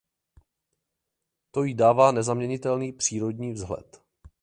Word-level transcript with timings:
To 1.51 1.63
jí 1.63 1.73
dává 1.73 2.11
nezaměnitelný 2.11 2.93
"přírodní" 2.93 3.53
vzhled. 3.53 4.01